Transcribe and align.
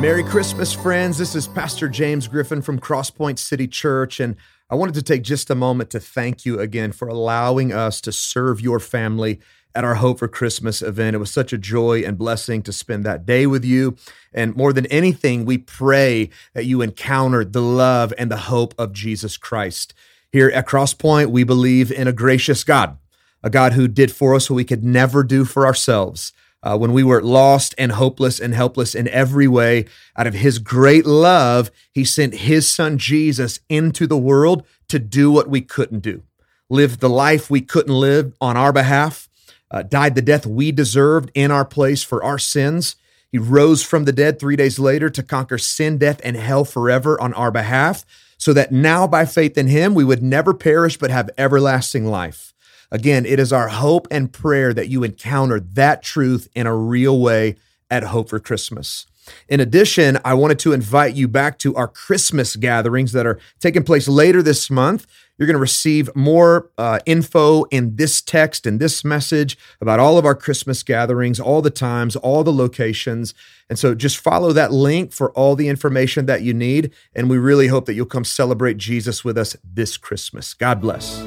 Merry 0.00 0.22
Christmas, 0.22 0.72
friends. 0.72 1.18
This 1.18 1.34
is 1.34 1.48
Pastor 1.48 1.88
James 1.88 2.28
Griffin 2.28 2.62
from 2.62 2.78
Crosspoint 2.78 3.36
City 3.36 3.66
Church, 3.66 4.20
and 4.20 4.36
I 4.70 4.76
wanted 4.76 4.94
to 4.94 5.02
take 5.02 5.22
just 5.22 5.50
a 5.50 5.56
moment 5.56 5.90
to 5.90 5.98
thank 5.98 6.46
you 6.46 6.60
again 6.60 6.92
for 6.92 7.08
allowing 7.08 7.72
us 7.72 8.00
to 8.02 8.12
serve 8.12 8.60
your 8.60 8.78
family 8.78 9.40
at 9.74 9.82
our 9.82 9.96
Hope 9.96 10.20
for 10.20 10.28
Christmas 10.28 10.82
event. 10.82 11.16
It 11.16 11.18
was 11.18 11.32
such 11.32 11.52
a 11.52 11.58
joy 11.58 12.02
and 12.02 12.16
blessing 12.16 12.62
to 12.62 12.72
spend 12.72 13.04
that 13.06 13.26
day 13.26 13.44
with 13.44 13.64
you. 13.64 13.96
And 14.32 14.54
more 14.54 14.72
than 14.72 14.86
anything, 14.86 15.44
we 15.44 15.58
pray 15.58 16.30
that 16.54 16.64
you 16.64 16.80
encountered 16.80 17.52
the 17.52 17.60
love 17.60 18.14
and 18.16 18.30
the 18.30 18.36
hope 18.36 18.76
of 18.78 18.92
Jesus 18.92 19.36
Christ. 19.36 19.94
Here 20.30 20.48
at 20.50 20.68
Crosspoint, 20.68 21.30
we 21.30 21.42
believe 21.42 21.90
in 21.90 22.06
a 22.06 22.12
gracious 22.12 22.62
God, 22.62 22.98
a 23.42 23.50
God 23.50 23.72
who 23.72 23.88
did 23.88 24.12
for 24.12 24.36
us 24.36 24.48
what 24.48 24.56
we 24.56 24.64
could 24.64 24.84
never 24.84 25.24
do 25.24 25.44
for 25.44 25.66
ourselves. 25.66 26.32
Uh, 26.62 26.76
when 26.76 26.92
we 26.92 27.04
were 27.04 27.22
lost 27.22 27.74
and 27.78 27.92
hopeless 27.92 28.40
and 28.40 28.52
helpless 28.52 28.94
in 28.94 29.06
every 29.08 29.46
way, 29.46 29.84
out 30.16 30.26
of 30.26 30.34
his 30.34 30.58
great 30.58 31.06
love, 31.06 31.70
he 31.92 32.04
sent 32.04 32.34
his 32.34 32.68
son 32.68 32.98
Jesus 32.98 33.60
into 33.68 34.06
the 34.06 34.18
world 34.18 34.64
to 34.88 34.98
do 34.98 35.30
what 35.30 35.48
we 35.48 35.60
couldn't 35.60 36.00
do, 36.00 36.22
live 36.68 36.98
the 36.98 37.08
life 37.08 37.48
we 37.48 37.60
couldn't 37.60 37.94
live 37.94 38.34
on 38.40 38.56
our 38.56 38.72
behalf, 38.72 39.28
uh, 39.70 39.82
died 39.82 40.14
the 40.14 40.22
death 40.22 40.46
we 40.46 40.72
deserved 40.72 41.30
in 41.34 41.50
our 41.50 41.64
place 41.64 42.02
for 42.02 42.24
our 42.24 42.38
sins. 42.38 42.96
He 43.30 43.38
rose 43.38 43.82
from 43.82 44.04
the 44.04 44.12
dead 44.12 44.40
three 44.40 44.56
days 44.56 44.78
later 44.78 45.10
to 45.10 45.22
conquer 45.22 45.58
sin, 45.58 45.98
death, 45.98 46.20
and 46.24 46.36
hell 46.36 46.64
forever 46.64 47.20
on 47.20 47.34
our 47.34 47.50
behalf, 47.50 48.04
so 48.36 48.52
that 48.52 48.72
now 48.72 49.06
by 49.06 49.26
faith 49.26 49.58
in 49.58 49.68
him, 49.68 49.94
we 49.94 50.04
would 50.04 50.22
never 50.22 50.54
perish 50.54 50.96
but 50.96 51.10
have 51.10 51.30
everlasting 51.36 52.06
life. 52.06 52.54
Again, 52.90 53.26
it 53.26 53.38
is 53.38 53.52
our 53.52 53.68
hope 53.68 54.08
and 54.10 54.32
prayer 54.32 54.72
that 54.72 54.88
you 54.88 55.04
encounter 55.04 55.60
that 55.60 56.02
truth 56.02 56.48
in 56.54 56.66
a 56.66 56.74
real 56.74 57.20
way 57.20 57.56
at 57.90 58.04
Hope 58.04 58.28
for 58.30 58.38
Christmas. 58.38 59.06
In 59.48 59.60
addition, 59.60 60.18
I 60.24 60.34
wanted 60.34 60.58
to 60.60 60.72
invite 60.72 61.14
you 61.14 61.28
back 61.28 61.58
to 61.58 61.74
our 61.76 61.88
Christmas 61.88 62.56
gatherings 62.56 63.12
that 63.12 63.26
are 63.26 63.38
taking 63.60 63.82
place 63.82 64.08
later 64.08 64.42
this 64.42 64.70
month. 64.70 65.06
You're 65.36 65.46
going 65.46 65.54
to 65.54 65.60
receive 65.60 66.10
more 66.16 66.70
uh, 66.78 66.98
info 67.06 67.64
in 67.64 67.94
this 67.96 68.20
text 68.20 68.66
and 68.66 68.80
this 68.80 69.04
message 69.04 69.56
about 69.80 70.00
all 70.00 70.18
of 70.18 70.24
our 70.24 70.34
Christmas 70.34 70.82
gatherings, 70.82 71.38
all 71.38 71.62
the 71.62 71.70
times, 71.70 72.16
all 72.16 72.42
the 72.42 72.52
locations. 72.52 73.34
And 73.68 73.78
so 73.78 73.94
just 73.94 74.16
follow 74.16 74.52
that 74.52 74.72
link 74.72 75.12
for 75.12 75.30
all 75.32 75.54
the 75.54 75.68
information 75.68 76.26
that 76.26 76.42
you 76.42 76.52
need. 76.52 76.92
And 77.14 77.30
we 77.30 77.38
really 77.38 77.68
hope 77.68 77.86
that 77.86 77.94
you'll 77.94 78.06
come 78.06 78.24
celebrate 78.24 78.78
Jesus 78.78 79.24
with 79.24 79.38
us 79.38 79.56
this 79.62 79.96
Christmas. 79.96 80.54
God 80.54 80.80
bless. 80.80 81.22